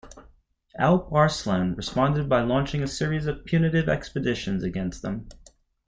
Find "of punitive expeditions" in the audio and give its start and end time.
3.27-4.63